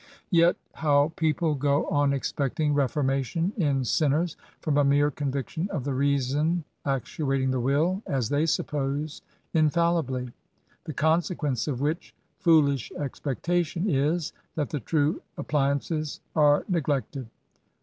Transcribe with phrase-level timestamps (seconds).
[0.31, 4.35] Yet, how people go on expecting reformation in sinners
[4.65, 9.21] &om a mere conviction of the reason actuating the will^ as they suppose,
[9.53, 10.33] infallibly!
[10.85, 17.27] the consequence of which foolish ex pectation is, that the true appliances are neglected.